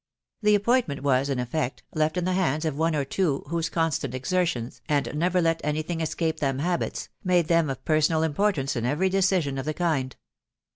[0.41, 4.15] The appointment was, in effect, left in the hands of one or two, whose constant
[4.15, 8.75] exertions, and never let wiy thing eseape them habits, made them of personal import ance
[8.75, 10.15] in every decision of "die kind.